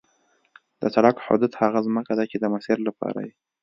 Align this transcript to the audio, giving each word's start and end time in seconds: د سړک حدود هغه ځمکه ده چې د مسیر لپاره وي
د 0.81 0.83
سړک 0.95 1.15
حدود 1.25 1.51
هغه 1.61 1.79
ځمکه 1.87 2.13
ده 2.17 2.23
چې 2.31 2.37
د 2.39 2.45
مسیر 2.53 2.77
لپاره 2.87 3.17
وي 3.25 3.33